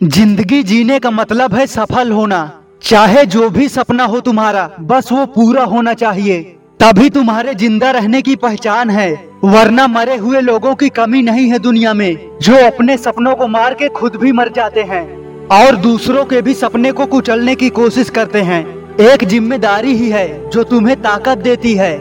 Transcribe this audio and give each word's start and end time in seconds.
ज़िंदगी 0.00 0.62
जीने 0.62 0.98
का 0.98 1.10
मतलब 1.10 1.54
है 1.54 1.66
सफल 1.66 2.10
होना। 2.10 2.38
चाहे 2.82 3.24
जो 3.24 3.48
भी 3.50 3.68
सपना 3.68 4.04
हो 4.04 4.20
तुम्हारा, 4.20 4.70
बस 4.80 5.10
वो 5.12 5.24
पूरा 5.26 5.64
होना 5.64 5.92
चाहिए। 5.94 6.40
तभी 6.80 7.10
तुम्हारे 7.10 7.54
ज़िंदा 7.54 7.90
रहने 7.90 8.22
की 8.22 8.36
पहचान 8.36 8.90
है, 8.90 9.12
वरना 9.44 9.86
मरे 9.86 10.16
हुए 10.16 10.40
लोगों 10.40 10.74
की 10.74 10.88
कमी 10.88 11.22
नहीं 11.22 11.46
है 11.48 11.58
दुनिया 11.58 11.94
में, 11.94 12.38
जो 12.42 12.56
अपने 12.66 12.96
सपनों 12.96 13.34
को 13.34 13.48
मार 13.48 13.74
के 13.74 13.88
खुद 13.90 14.16
भी 14.16 14.32
मर 14.32 14.48
जाते 14.48 14.82
हैं, 14.82 15.04
और 15.48 15.76
दूसरों 15.76 16.24
के 16.24 16.42
भी 16.42 16.54
सपने 16.54 16.92
को 16.92 17.06
कुचलने 17.06 17.54
की 17.54 17.68
कोशिश 17.70 18.10
करते 18.10 18.42
हैं। 18.42 18.64
एक 19.02 19.24
ज़िम्मेदारी 19.24 19.94
ही 19.94 20.10
है, 20.10 20.50
जो 20.50 20.62
तुम्हें 20.64 21.00
ताकत 21.02 21.38
देती 21.38 21.74
है। 21.74 21.96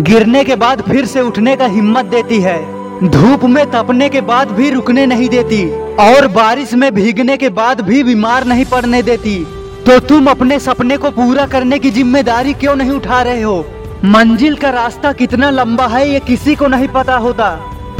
गिरने 0.00 0.44
के 0.44 0.56
बाद 0.56 0.82
फिर 0.82 1.06
से 1.06 1.20
उठने 1.20 1.56
का 1.56 1.66
हिम्मत 1.66 2.04
देती 2.06 2.40
है। 2.40 2.58
धूप 3.02 3.44
में 3.44 3.64
तपने 3.70 4.08
के 4.08 4.20
बाद 4.20 4.50
भी 4.50 4.68
रुकने 4.70 5.04
नहीं 5.06 5.28
देती, 5.28 5.64
और 6.00 6.26
बारिश 6.28 6.74
में 6.74 6.94
भीगने 6.94 7.36
के 7.36 7.48
बाद 7.50 7.80
भी 7.80 8.02
बीमार 8.02 8.44
नहीं 8.46 8.64
पड़ने 8.64 9.02
देती। 9.02 9.36
तो 9.86 9.98
तुम 10.00 10.26
अपने 10.26 10.58
सपने 10.58 10.96
को 10.96 11.10
पूरा 11.10 11.46
करने 11.46 11.78
की 11.78 11.90
ज़िम्मेदारी 11.90 12.52
क्यों 12.54 12.76
नहीं 12.76 12.90
उठा 12.90 13.20
रहे 13.22 13.42
हो? 13.42 13.64
मंजिल 14.06 14.56
का 14.56 14.70
रास्ता 14.70 15.12
कितना 15.12 15.50
लंबा 15.50 15.86
है 15.86 16.08
ये 16.10 16.20
किसी 16.20 16.54
को 16.54 16.66
नहीं 16.68 16.88
पता 16.88 17.16
होता। 17.16 17.50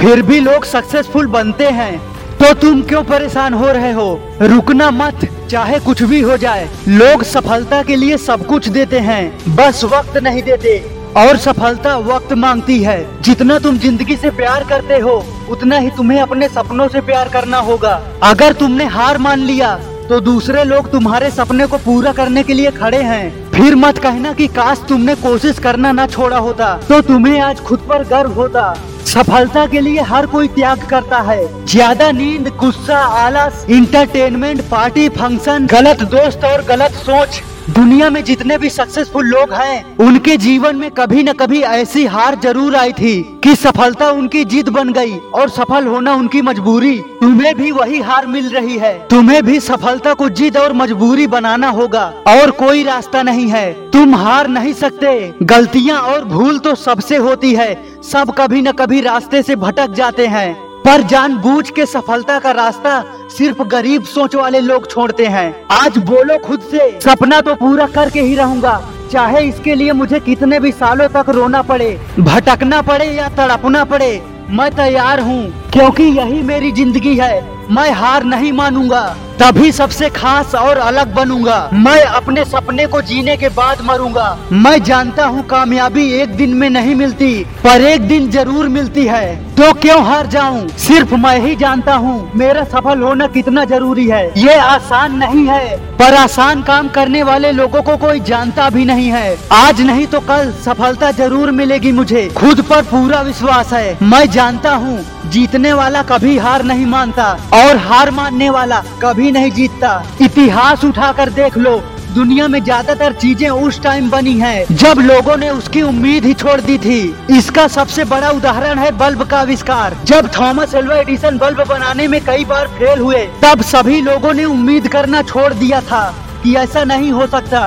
फिर 0.01 0.23
भी 0.23 0.41
लोग 0.41 0.65
सक्सेसफुल 0.65 1.27
बनते 1.29 1.69
हैं 1.71 1.99
तो 2.39 2.53
तुम 2.61 2.81
क्यों 2.83 3.03
परेशान 3.05 3.55
हो 3.55 3.67
रहे 3.67 3.93
हो? 3.93 4.21
रुकना 4.43 4.91
मत, 4.93 5.29
चाहे 5.51 5.79
कुछ 5.81 6.03
भी 6.03 6.21
हो 6.21 6.37
जाए। 6.37 6.69
लोग 6.89 7.23
सफलता 7.25 7.83
के 7.83 7.97
लिए 7.97 8.17
सब 8.19 8.47
कुछ 8.47 8.69
देते 8.69 8.99
हैं, 9.01 9.55
बस 9.57 9.85
वक्त 9.85 10.17
नहीं 10.19 10.43
देते। 10.43 10.79
और 11.17 11.37
सफलता 11.39 11.97
वक्त 11.99 12.33
मांगती 12.35 12.83
है। 12.83 13.23
जितना 13.23 13.59
तुम 13.59 13.79
ज़िंदगी 13.79 14.17
से 14.17 14.31
प्यार 14.33 14.65
करते 14.65 14.99
हो, 14.99 15.25
उतना 15.51 15.77
ही 15.79 15.91
तुम्हें 15.97 16.21
अपने 16.21 16.49
सपनों 16.51 16.89
से 16.89 17.01
प्यार 17.03 17.29
करना 17.31 17.59
होगा। 17.63 18.01
अगर 18.23 18.53
तुमने 18.55 18.85
हार 18.91 19.19
मान 19.21 19.41
लिया 19.43 19.75
तो 20.05 20.19
दूसरे 20.21 20.65
लोग 20.65 20.91
तुम्हारे 20.93 21.31
सपने 21.31 21.67
को 21.67 21.77
पूरा 21.79 22.13
करने 22.13 22.43
के 22.43 22.55
लिए 22.55 22.71
खड़े 22.73 23.03
हैं। 23.03 23.51
फिर 23.53 23.75
मत 23.77 23.99
कहना 23.99 24.33
कि 24.33 24.47
काश 24.51 24.81
तुमने 24.89 25.15
कोशिश 25.17 25.59
करना 25.59 25.93
ना 25.93 26.07
छोड़ा 26.07 26.39
होता 26.39 26.73
तो 26.89 27.01
तुम्हें 27.03 27.41
आज 27.43 27.61
खुद 27.61 27.87
पर 27.89 28.05
गर्व 28.09 28.33
होता। 28.33 28.73
सफलता 29.07 29.67
के 29.67 29.81
लिए 29.81 30.01
हर 30.03 30.27
कोई 30.27 30.49
त्याग 30.51 30.87
करता 30.91 31.19
है। 31.21 31.47
ज़्यादा 31.67 32.11
नींद, 32.13 32.49
गुस्सा, 32.57 32.99
आलस 32.99 33.65
इंटरटेनमेंट 33.71 34.61
पार्टी 34.71 35.09
फ़ंक्शन 35.11 35.67
गलत 35.67 36.03
दोस्त 36.11 36.45
और 36.45 36.65
गलत 36.67 36.93
सोच 37.01 37.43
दुनिया 37.67 38.09
में 38.11 38.23
जितने 38.25 38.57
भी 38.59 38.69
सक्सेसफुल 38.71 39.27
लोग 39.27 39.53
हैं, 39.53 39.97
उनके 39.99 40.37
जीवन 40.37 40.77
में 40.77 40.91
कभी 40.91 41.23
न 41.23 41.33
कभी 41.33 41.61
ऐसी 41.61 42.05
हार 42.07 42.35
ज़रूर 42.41 42.75
आई 42.77 42.93
थी 42.93 43.41
कि 43.45 43.55
सफलता 43.57 44.11
उनकी 44.11 44.45
जिद 44.45 44.69
बन 44.69 44.93
गई 44.93 45.17
और 45.35 45.49
सफल 45.51 45.87
होना 45.87 46.15
उनकी 46.15 46.43
मजबूरी। 46.43 46.99
तुम्हें 47.21 47.55
भी 47.55 47.71
वही 47.71 48.01
हार 48.01 48.27
मिल 48.27 48.49
रही 48.49 48.77
है। 48.79 48.93
तुम्हें 49.09 49.43
भी 49.43 49.59
सफलता 49.61 50.15
को 50.15 50.29
जिद 50.31 50.57
और 50.57 50.73
मजबूरी 50.73 51.27
बनाना 51.27 51.69
होगा 51.71 52.05
और 52.29 52.51
कोई 52.51 52.83
रास्ता 52.85 53.23
नहीं 53.23 53.49
है। 53.49 53.73
तुम 53.91 54.15
हार 54.15 54.49
नहीं 54.49 54.73
सकते। 54.75 55.17
गलतियाँ 55.43 55.99
और 56.01 56.25
भूल 56.25 56.59
तो 56.59 56.75
सबसे 56.75 57.17
होती 57.17 57.55
है। 57.55 57.75
सब 58.03 58.35
कभी 58.39 58.63
न 58.63 58.73
कभी 58.73 59.01
रास्ते 59.01 59.43
से 59.43 59.57
भटक 59.57 59.95
जाते 59.95 60.27
हैं। 60.27 60.53
पर 60.83 61.03
जानबूझ 61.03 61.71
के 61.71 61.85
सफलता 61.87 62.39
का 62.39 62.51
रास्ता 62.53 63.03
सिर्फ़ 63.35 63.63
गरीब 63.65 64.03
सोच 64.05 64.35
वाले 64.35 64.61
लोग 64.61 64.91
छोड़ते 64.91 65.27
हैं। 65.27 65.55
आज 65.73 65.97
बोलो 66.01 66.39
खुद 66.39 66.61
से 66.71 66.91
सपना 67.01 67.41
तो 67.41 67.55
पूरा 67.55 67.87
करके 67.87 68.21
ही 68.21 68.35
रहूँगा। 68.35 68.81
चाहे 69.13 69.41
इसके 69.41 69.75
लिए 69.75 69.93
मुझे 69.93 70.21
कितने 70.21 70.61
भी 70.61 70.71
सालों 70.73 71.09
तक 71.09 71.31
रोना 71.31 71.63
पड़े, 71.63 71.91
भटकना 72.19 72.81
पड़े 72.83 73.07
या 73.07 73.29
तड़पना 73.37 73.85
पड़े, 73.85 74.21
मैं 74.51 74.71
तैयार 74.71 75.21
हूँ, 75.21 75.71
क्योंकि 75.73 76.03
यही 76.19 76.43
मेरी 76.43 76.73
ज़िंदगी 76.73 77.17
है। 77.17 77.54
मैं 77.71 77.91
हार 77.93 78.25
नहीं 78.25 78.53
मानूँगा। 78.53 79.05
तभी 79.41 79.71
सबसे 79.73 80.09
खास 80.09 80.55
और 80.55 80.77
अलग 80.79 81.15
बनूँगा। 81.15 81.59
मैं 81.75 82.03
अपने 82.03 82.45
सपने 82.45 82.87
को 82.87 83.01
जीने 83.03 83.37
के 83.37 83.49
बाद 83.49 83.81
मरूँगा। 83.85 84.27
मैं 84.53 84.83
जानता 84.83 85.25
हूँ 85.27 85.43
कामयाबी 85.47 86.05
एक 86.13 86.37
दिन 86.37 86.55
में 86.55 86.69
नहीं 86.71 86.95
मिलती, 86.95 87.33
पर 87.65 87.83
एक 87.83 88.07
दिन 88.09 88.31
ज़रूर 88.31 88.69
मिलती 88.69 89.07
है। 89.07 89.35
तो 89.57 89.73
क्यों 89.73 90.01
हार 90.05 90.27
जाऊँ? 90.27 90.69
सिर्फ़ 90.69 91.15
मैं 91.15 91.39
ही 91.39 91.55
जानता 91.57 91.95
हूँ, 91.95 92.31
मेरा 92.37 92.65
सफल 92.65 93.03
होना 93.03 93.27
कितना 93.27 93.65
ज़रूरी 93.65 94.07
है। 94.09 94.27
ये 94.39 94.55
आसान 94.55 95.17
नहीं 95.17 95.47
है, 95.47 95.77
पर 95.99 96.15
आसान 96.15 96.63
काम 96.63 96.89
करने 96.89 97.23
वाले 97.23 97.53
लोगों 97.53 97.83
को 97.83 97.97
कोई 97.97 98.21
जानता 98.21 98.69
भी 98.71 98.85
नहीं 98.85 99.09
है। 99.09 99.37
आज 99.53 99.81
नहीं 99.81 100.07
तो 100.07 100.21
कल 100.21 100.53
सफलता 100.65 101.11
ज़रूर 101.13 101.51
मिलेगी 101.53 101.93
मुझे। 101.93 102.29
खुद 102.37 102.61
पर 102.61 102.83
पूरा 102.85 103.21
विश्वास 103.23 103.73
है। 103.73 103.97
मैं 104.03 104.25
जानता 104.31 104.75
हूँ, 104.75 104.99
जीतने 105.27 105.73
वाला 105.73 106.03
कभी 106.05 106.37
हार 106.39 106.63
नहीं 106.63 106.87
मानता। 106.87 107.37
और 107.55 107.77
हार 107.79 108.11
मानने 108.11 108.51
वाला 108.51 108.83
कभी 109.03 109.31
नहीं 109.33 109.51
जीतता। 109.53 109.91
इतिहास 110.21 110.85
उठाकर 110.85 111.31
देख 111.33 111.59
लो, 111.59 111.77
दुनिया 112.15 112.47
में 112.49 112.63
ज़्यादातर 112.65 113.13
चीज़ें 113.13 113.49
उस 113.49 113.81
टाइम 113.83 114.09
बनी 114.11 114.33
हैं, 114.39 114.65
जब 114.73 114.99
लोगों 115.01 115.37
ने 115.37 115.49
उसकी 115.51 115.83
उम्मीद 115.83 116.25
ही 116.25 116.35
छोड़ 116.35 116.61
दी 116.61 116.79
थी। 116.79 117.15
इसका 117.31 117.67
सबसे 117.69 118.05
बड़ा 118.05 118.31
उदाहरण 118.31 118.79
है 118.79 118.91
बल्ब 118.99 119.25
का 119.25 119.39
आविष्कार। 119.39 119.97
जब 120.05 120.31
थॉमस 120.37 120.75
एल्वा 120.75 120.97
एडिसन 120.97 121.39
बल्ब 121.39 121.65
बनाने 121.69 122.09
में 122.09 122.21
कई 122.25 122.45
बार 122.45 122.69
फेल 122.79 122.99
हुए, 122.99 123.25
तब 123.43 123.63
सभी 123.65 124.01
लोगों 124.03 124.33
ने 124.35 124.45
उम्मीद 124.47 124.89
करना 124.89 125.23
छोड़ 125.25 125.53
दिया 125.55 125.81
था 125.83 126.05
कि 126.43 126.55
ऐसा 126.57 126.85
नहीं 126.85 127.11
हो 127.13 127.27
सकता। 127.27 127.67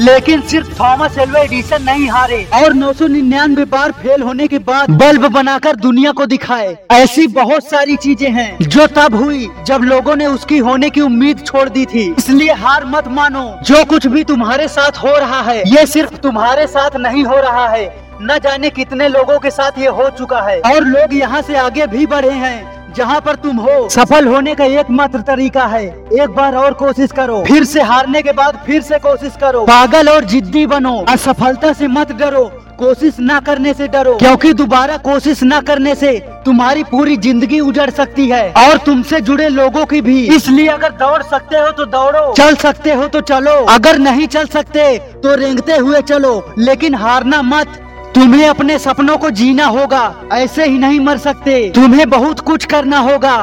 लेकिन 0.00 0.40
सिर्फ़ 0.42 0.68
थॉमस 0.74 1.18
एल्वा 1.18 1.40
एडिसन 1.40 1.82
नहीं 1.82 2.08
हारे। 2.08 2.46
और 2.54 2.72
नौ 2.74 2.92
सौ 2.92 3.06
निन्यानवे 3.06 3.64
बार 3.64 3.92
फेल 3.92 4.22
होने 4.22 4.46
के 4.48 4.58
बाद 4.60 4.90
बल्ब 4.92 5.26
बनाकर 5.32 5.76
दुनिया 5.76 6.12
को 6.12 6.26
दिखाए। 6.26 6.76
ऐसी 6.92 7.26
बहुत 7.26 7.64
सारी 7.64 7.96
चीज़ें 7.96 8.30
हैं 8.30 8.56
जो 8.60 8.86
तब 8.86 9.14
हुई 9.14 9.48
जब 9.66 9.82
लोगों 9.82 10.16
ने 10.16 10.26
उसकी 10.26 10.58
होने 10.58 10.90
की 10.90 11.00
उम्मीद 11.00 11.44
छोड़ 11.46 11.68
दी 11.68 11.84
थी। 11.86 12.14
इसलिए 12.18 12.52
हार 12.54 12.84
मत 12.86 13.08
मानो। 13.08 13.44
जो 13.62 13.84
कुछ 13.84 14.06
भी 14.06 14.24
तुम्हारे 14.24 14.68
साथ 14.68 15.02
हो 15.04 15.16
रहा 15.18 15.40
है, 15.42 15.62
ये 15.68 15.86
सिर्फ़ 15.86 16.16
तुम्हारे 16.16 16.66
साथ 16.66 16.96
नहीं 16.96 17.24
हो 17.24 17.40
रहा 17.40 17.68
है। 17.68 17.86
न 18.22 18.38
जाने 18.38 18.70
कितने 18.70 19.08
लोगों 19.08 19.38
के 19.38 19.50
साथ 19.50 19.78
ये 19.78 19.88
हो 19.88 20.08
चुका 20.18 20.40
है। 20.40 20.60
और 20.62 20.84
लोग 20.84 21.14
यहाँ 21.14 21.42
से 21.42 21.56
आगे 21.56 21.86
भी 21.86 22.06
बढ़े 22.06 22.30
हैं। 22.30 22.83
जहाँ 22.96 23.20
पर 23.20 23.36
तुम 23.36 23.56
हो। 23.58 23.88
सफल 23.90 24.26
होने 24.26 24.54
का 24.54 24.64
एकमात्र 24.80 25.20
तरीका 25.26 25.64
है 25.66 25.84
एक 26.14 26.30
बार 26.30 26.54
और 26.56 26.72
कोशिश 26.74 27.12
करो। 27.12 27.42
फिर 27.46 27.64
से 27.64 27.82
हारने 27.82 28.22
के 28.22 28.32
बाद 28.32 28.62
फिर 28.66 28.82
से 28.82 28.98
कोशिश 28.98 29.32
करो। 29.40 29.64
पागल 29.66 30.08
और 30.08 30.24
जिद्दी 30.24 30.66
बनो। 30.66 30.98
असफलता 31.08 31.72
से 31.72 31.88
मत 31.88 32.12
डरो। 32.12 32.44
कोशिश 32.78 33.18
ना 33.20 33.38
करने 33.40 33.72
से 33.74 33.86
डरो। 33.88 34.14
क्योंकि 34.16 34.52
दोबारा 34.52 34.96
कोशिश 35.00 35.42
ना 35.42 35.60
करने 35.60 35.94
से 35.94 36.12
तुम्हारी 36.44 36.82
पूरी 36.84 37.16
ज़िंदगी 37.16 37.60
उजड़ 37.60 37.88
सकती 37.90 38.28
है। 38.28 38.42
और 38.58 38.78
तुमसे 38.78 39.20
जुड़े 39.20 39.48
लोगों 39.48 39.84
की 39.84 40.00
भी। 40.00 40.20
इसलिए 40.36 40.66
अगर 40.68 40.92
दौड़ 40.94 41.22
सकते 41.22 41.58
हो 41.58 41.70
तो 41.70 41.84
दौड़ो। 41.86 42.32
चल 42.32 42.56
सकते 42.56 42.92
हो 42.92 43.06
तो 43.08 43.20
चलो। 43.22 43.54
अगर 43.66 43.98
नहीं 43.98 44.26
चल 44.26 44.46
सकते 44.48 44.96
तो 45.22 45.34
रेंगते 45.34 45.76
हुए 45.76 46.00
चलो। 46.02 46.34
लेकिन 46.58 46.94
हारना 46.94 47.42
मत। 47.44 47.80
तुम्हें 48.14 48.46
अपने 48.48 48.78
सपनों 48.78 49.16
को 49.18 49.30
जीना 49.32 49.66
होगा, 49.66 50.14
ऐसे 50.32 50.64
ही 50.64 50.78
नहीं 50.78 51.00
मर 51.00 51.18
सकते। 51.18 51.70
तुम्हें 51.74 52.08
बहुत 52.10 52.40
कुछ 52.40 52.64
करना 52.64 52.98
होगा। 53.00 53.36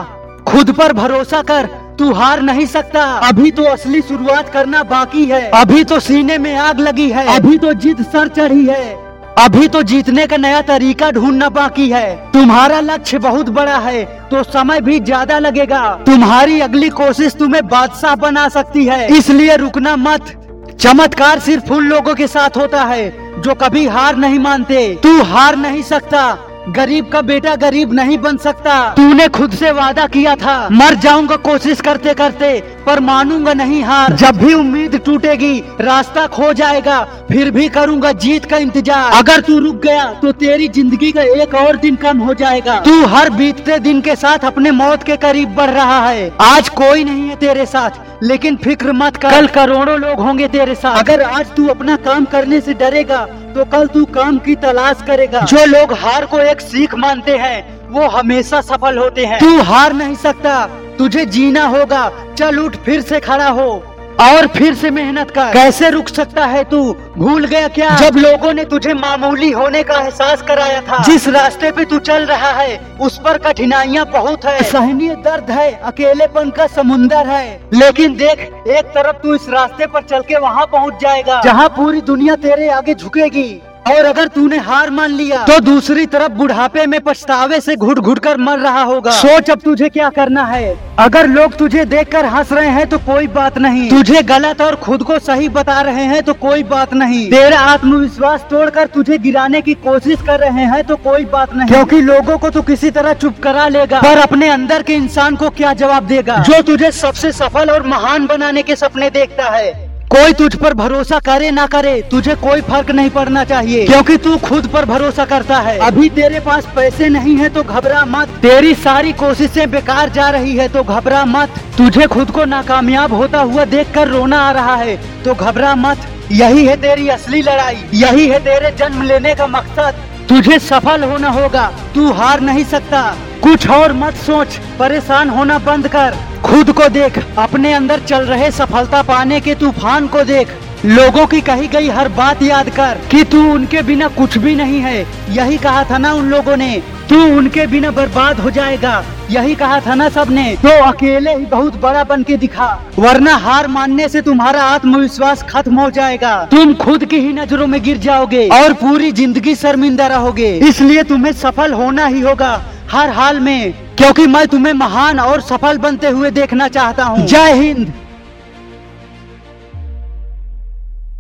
खुद 0.47 0.71
पर 0.71 0.93
भरोसा 0.93 1.41
कर, 1.41 1.65
तू 1.99 2.11
हार 2.13 2.41
नहीं 2.41 2.65
सकता। 2.65 3.03
अभी 3.27 3.51
तो 3.51 3.63
असली 3.63 4.01
शुरुआत 4.01 4.49
करना 4.49 4.83
बाकी 4.85 5.25
है। 5.25 5.41
अभी 5.51 5.83
तो 5.83 5.99
सीने 5.99 6.37
में 6.37 6.55
आग 6.57 6.79
लगी 6.79 7.09
है। 7.09 7.25
अभी 7.35 7.57
तो 7.57 7.73
जीत 7.75 8.01
सर 8.03 8.27
चढ़ी 8.29 8.65
है। 8.65 8.99
अभी 9.39 9.67
तो 9.67 9.81
जीतने 9.83 10.25
का 10.27 10.37
नया 10.37 10.61
तरीका 10.61 11.09
ढूंढना 11.11 11.49
बाकी 11.49 11.89
है। 11.89 12.15
तुम्हारा 12.33 12.79
लक्ष्य 12.81 13.17
बहुत 13.19 13.49
बड़ा 13.49 13.77
है 13.79 14.03
तो 14.29 14.43
समय 14.43 14.81
भी 14.81 14.99
ज़्यादा 14.99 15.39
लगेगा। 15.39 15.83
तुम्हारी 16.05 16.59
अगली 16.61 16.89
कोशिश 16.91 17.35
तुम्हें 17.35 17.67
बादशाह 17.67 18.15
बना 18.17 18.47
सकती 18.49 18.85
है। 18.85 19.07
इसलिए 19.17 19.55
रुकना 19.57 19.95
मत। 19.97 20.37
चमत्कार 20.79 21.39
सिर्फ़ 21.39 21.73
उन 21.73 21.85
लोगों 21.85 22.15
के 22.15 22.27
साथ 22.27 22.57
होता 22.57 22.83
है 22.83 23.09
जो 23.41 23.53
कभी 23.55 23.85
हार 23.87 24.15
नहीं 24.15 24.39
मानते 24.39 24.79
तू 25.03 25.21
हार 25.23 25.55
नहीं 25.55 25.81
सकता। 25.83 26.23
गरीब 26.69 27.07
का 27.09 27.21
बेटा 27.21 27.55
गरीब 27.57 27.93
नहीं 27.93 28.17
बन 28.17 28.35
सकता। 28.37 28.73
तूने 28.93 29.27
खुद 29.29 29.51
से 29.51 29.71
वादा 29.71 30.05
किया 30.07 30.35
था। 30.35 30.57
मर 30.71 30.95
जाऊँगा 30.95 31.35
कोशिश 31.37 31.81
करते 31.81 32.13
करते, 32.13 32.59
पर 32.85 32.99
मानूँगा 32.99 33.53
नहीं 33.53 33.81
हार। 33.83 34.13
जब 34.15 34.37
भी 34.37 34.53
उम्मीद 34.53 34.99
टूटेगी, 35.05 35.59
रास्ता 35.81 36.25
खो 36.27 36.51
जाएगा, 36.53 37.01
फिर 37.31 37.51
भी 37.51 37.67
करूँगा 37.69 38.11
जीत 38.13 38.45
का 38.45 38.57
इंतज़ार। 38.57 39.11
अगर 39.13 39.41
तू 39.41 39.57
रुक 39.59 39.81
गया 39.83 40.05
तो 40.21 40.31
तेरी 40.33 40.67
ज़िंदगी 40.69 41.11
का 41.11 41.21
एक 41.41 41.55
और 41.55 41.77
दिन 41.77 41.95
कम 41.95 42.19
हो 42.19 42.33
जाएगा। 42.35 42.79
तू 42.81 43.03
हर 43.07 43.29
बीतते 43.31 43.79
दिन 43.79 44.01
के 44.01 44.15
साथ 44.17 44.45
अपने 44.45 44.71
मौत 44.73 45.03
के 45.03 45.17
करीब 45.17 45.55
बढ़ 45.55 45.69
रहा 45.71 45.99
है। 46.01 46.31
आज 46.43 46.69
कोई 46.71 47.03
नहीं 47.03 47.27
है 47.29 47.35
तेरे 47.37 47.65
साथ, 47.65 48.23
लेकिन 48.23 48.55
फ़िक्र 48.63 48.91
मत 48.93 49.17
कर। 49.17 49.31
कल 49.31 49.47
करोड़ों 49.49 49.99
लोग 49.99 50.19
होंगे 50.19 50.47
तेरे 50.49 50.75
साथ। 50.75 50.99
अगर 50.99 51.21
आज 51.23 51.55
तू 51.55 51.67
अपना 51.69 51.95
काम 52.01 52.25
करने 52.27 52.61
से 52.61 52.73
डरेगा 52.75 53.27
तो 53.53 53.65
कल 53.65 53.87
तू 53.87 54.05
काम 54.05 54.37
की 54.37 54.55
तलाश 54.55 55.01
करेगा। 55.07 55.41
जो 55.41 55.65
लोग 55.65 55.93
हार 55.93 56.25
को 56.25 56.39
एक 56.39 56.61
सीख 56.61 56.95
मानते 56.95 57.37
हैं 57.37 57.89
वो 57.89 58.07
हमेशा 58.07 58.61
सफल 58.61 58.97
होते 58.97 59.25
हैं। 59.25 59.39
तू 59.39 59.61
हार 59.61 59.93
नहीं 59.93 60.15
सकता। 60.15 60.65
तुझे 60.97 61.25
जीना 61.25 61.65
होगा। 61.67 62.09
चल 62.37 62.59
उठ 62.59 62.75
फिर 62.75 63.01
से 63.01 63.19
खड़ा 63.19 63.47
हो। 63.49 63.90
और 64.21 64.47
फिर 64.47 64.73
से 64.75 64.89
मेहनत 64.91 65.31
कर। 65.31 65.51
कैसे 65.53 65.89
रुक 65.89 66.07
सकता 66.07 66.45
है 66.45 66.63
तू? 66.63 66.81
भूल 67.17 67.45
गया 67.45 67.67
क्या? 67.67 67.89
जब 67.97 68.17
लोगों 68.17 68.53
ने 68.53 68.65
तुझे 68.65 68.93
मामूली 68.93 69.49
होने 69.51 69.81
का 69.83 69.95
एहसास 69.95 70.41
कराया 70.41 70.81
था 70.81 71.01
जिस 71.03 71.27
रास्ते 71.27 71.71
पे 71.71 71.85
तू 71.85 71.99
चल 71.99 72.25
रहा 72.25 72.51
है 72.51 72.79
उस 73.01 73.17
पर 73.17 73.37
कठिनाइयाँ 73.37 74.05
बहुत 74.05 74.45
है। 74.45 74.61
सहनीय 74.63 75.15
दर्द 75.25 75.51
है 75.51 75.71
अकेलेपन 75.83 76.49
का 76.49 76.67
समुन्दर 76.67 77.27
है। 77.27 77.59
लेकिन 77.73 78.15
देख 78.15 78.39
एक 78.67 78.93
तरफ़ 78.95 79.17
तू 79.17 79.35
इस 79.35 79.49
रास्ते 79.49 79.87
पर 79.87 80.03
चल 80.03 80.21
के 80.21 80.37
वहाँ 80.37 80.65
पहुँच 80.65 81.01
जाएगा। 81.01 81.41
जहाँ 81.41 81.67
पूरी 81.69 82.01
दुनिया 82.01 82.35
तेरे 82.37 82.69
आगे 82.69 82.95
झुकेगी। 82.95 83.61
और 83.81 84.05
अगर 84.05 84.27
तूने 84.27 84.57
हार 84.59 84.89
मान 84.89 85.11
लिया 85.11 85.43
तो 85.45 85.59
दूसरी 85.59 86.05
तरफ़ 86.05 86.31
बुढ़ापे 86.31 86.85
में 86.85 86.99
पछतावे 86.99 87.59
से 87.61 87.75
घुट 87.75 87.99
घुट 87.99 88.19
कर 88.19 88.37
मर 88.37 88.59
रहा 88.59 88.81
होगा। 88.83 89.11
सोच 89.11 89.49
अब 89.49 89.59
तुझे 89.59 89.89
क्या 89.89 90.09
करना 90.09 90.43
है। 90.45 90.75
अगर 90.99 91.27
लोग 91.27 91.55
तुझे 91.57 91.85
देखकर 91.85 92.25
हंस 92.25 92.51
रहे 92.53 92.69
हैं 92.69 92.87
तो 92.89 92.97
कोई 92.99 93.27
बात 93.29 93.57
नहीं। 93.57 93.89
तुझे 93.89 94.21
गलत 94.23 94.61
और 94.61 94.75
खुद 94.75 95.03
को 95.03 95.19
सही 95.19 95.49
बता 95.49 95.79
रहे 95.81 96.03
हैं 96.05 96.21
तो 96.23 96.33
कोई 96.35 96.63
बात 96.65 96.93
नहीं। 96.93 97.29
तेरा 97.31 97.59
आत्मविश्वास 97.61 98.45
तोड़कर 98.49 98.87
तुझे 98.87 99.17
गिराने 99.17 99.61
की 99.61 99.73
कोशिश 99.73 100.21
कर 100.21 100.39
रहे 100.39 100.65
हैं 100.65 100.83
तो 100.83 100.95
कोई 100.95 101.25
बात 101.27 101.55
नहीं। 101.55 101.67
क्योंकि 101.67 102.01
लोगों 102.01 102.37
को 102.37 102.49
तो 102.49 102.61
किसी 102.61 102.91
तरह 102.91 103.13
चुप 103.15 103.39
करा 103.43 103.67
लेगा, 103.67 104.01
पर 104.01 104.17
अपने 104.19 104.49
अंदर 104.49 104.83
के 104.83 104.93
इंसान 104.93 105.35
को 105.35 105.49
क्या 105.51 105.73
जवाब 105.75 106.07
देगा? 106.07 106.37
जो 106.39 106.61
तुझे 106.63 106.91
सबसे 106.93 107.31
सफल 107.33 107.71
और 107.71 107.87
महान 107.87 108.27
बनाने 108.27 108.63
के 108.63 108.75
सपने 108.75 109.09
देखता 109.09 109.49
है। 109.49 109.90
कोई 110.11 110.33
तुझ 110.33 110.55
पर 110.55 110.73
भरोसा 110.73 111.17
करे 111.19 111.49
ना 111.51 111.65
करे, 111.65 112.01
तुझे 112.01 112.33
कोई 112.35 112.61
फ़र्क 112.61 112.89
नहीं 112.91 113.09
पड़ना 113.09 113.43
चाहिए। 113.43 113.85
क्योंकि 113.85 114.17
तू 114.17 114.35
खुद 114.37 114.67
पर 114.67 114.85
भरोसा 114.85 115.25
करता 115.25 115.59
है। 115.59 115.77
अभी 115.79 116.09
तेरे 116.09 116.39
पास 116.39 116.65
पैसे 116.75 117.07
नहीं 117.09 117.35
है 117.37 117.49
तो 117.49 117.63
घबरा 117.63 118.03
मत। 118.05 118.29
तेरी 118.41 118.73
सारी 118.75 119.13
कोशिशें 119.13 119.69
बेकार 119.71 120.09
जा 120.09 120.29
रही 120.29 120.55
है 120.57 120.67
तो 120.67 120.83
घबरा 120.83 121.23
मत। 121.25 121.59
तुझे 121.77 122.07
खुद 122.07 122.31
को 122.31 122.45
नाकामयाब 122.45 123.13
होता 123.13 123.39
हुआ 123.41 123.65
देखकर 123.67 124.07
रोना 124.07 124.39
आ 124.39 124.51
रहा 124.51 124.75
है 124.75 124.97
तो 125.23 125.35
घबरा 125.35 125.73
मत। 125.77 126.07
यही 126.31 126.65
है 126.65 126.75
तेरी 126.81 127.07
असली 127.09 127.41
लड़ाई, 127.41 127.83
यही 127.93 128.27
है 128.27 128.39
तेरे 128.39 128.71
जन्म 128.77 129.01
लेने 129.03 129.35
का 129.35 129.47
मकसद। 129.47 130.03
तुझे 130.29 130.59
सफल 130.59 131.03
होना 131.03 131.29
होगा, 131.29 131.65
तू 131.95 132.11
हार 132.11 132.41
नहीं 132.41 132.63
सकता। 132.63 133.01
कुछ 133.43 133.67
और 133.69 133.93
मत 133.93 134.15
सोच, 134.15 134.57
परेशान 134.79 135.29
होना 135.29 135.57
बंद 135.59 135.87
कर। 135.87 136.15
खुद 136.43 136.71
को 136.71 136.87
देख, 136.89 137.19
अपने 137.37 137.73
अंदर 137.73 137.99
चल 137.99 138.25
रहे 138.25 138.51
सफलता 138.51 139.01
पाने 139.01 139.39
के 139.41 139.55
तूफ़ान 139.55 140.07
को 140.07 140.23
देख। 140.23 140.47
लोगों 140.85 141.25
की 141.27 141.39
कही 141.41 141.67
गई 141.67 141.89
हर 141.89 142.07
बात 142.09 142.41
याद 142.41 142.69
कर 142.69 142.99
कि 143.11 143.23
तू 143.23 143.41
उनके 143.51 143.81
बिना 143.81 144.07
कुछ 144.07 144.37
भी 144.37 144.55
नहीं 144.55 144.79
है। 144.79 145.05
यही 145.31 145.57
कहा 145.57 145.83
था 145.83 145.97
ना 145.97 146.13
उन 146.13 146.29
लोगों 146.29 146.55
ने, 146.57 146.71
तू 147.09 147.21
उनके 147.37 147.65
बिना 147.67 147.91
बर्बाद 147.91 148.39
हो 148.39 148.51
जाएगा। 148.51 149.03
यही 149.31 149.53
कहा 149.55 149.79
था 149.79 149.95
ना 149.95 150.07
सबने 150.09 150.45
तो 150.63 150.69
अकेले 150.85 151.35
ही 151.35 151.45
बहुत 151.45 151.75
बड़ा 151.81 152.03
बन 152.03 152.23
के 152.23 152.37
दिखा। 152.37 152.67
वरना 152.99 153.35
हार 153.37 153.67
मानने 153.67 154.09
से 154.09 154.21
तुम्हारा 154.21 154.63
आत्मविश्वास 154.63 155.43
खत्म 155.49 155.79
हो 155.79 155.89
जाएगा। 155.91 156.35
तुम 156.51 156.73
खुद 156.75 157.05
की 157.05 157.17
ही 157.17 157.33
नज़रों 157.33 157.67
में 157.67 157.81
गिर 157.83 157.97
जाओगे 157.99 158.47
और 158.53 158.73
पूरी 158.81 159.11
ज़िंदगी 159.11 159.55
शर्मिंदा 159.55 160.07
रहोगे। 160.07 160.53
इसलिए 160.59 161.03
तुम्हें 161.03 161.33
सफल 161.35 161.73
होना 161.73 162.05
ही 162.05 162.21
होगा 162.21 162.61
हर 162.91 163.09
हाल 163.11 163.39
में, 163.39 163.73
क्योंकि 163.97 164.25
मैं 164.27 164.47
तुम्हें 164.47 164.73
महान 164.75 165.19
और 165.19 165.41
सफल 165.43 165.77
बनते 165.77 166.07
हुए 166.09 166.31
देखना 166.31 166.67
चाहता 166.69 167.03
हूँ। 167.03 167.25
जय 167.27 167.53
हिंद। 167.53 167.93